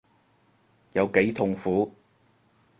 [0.93, 1.93] 有幾痛苦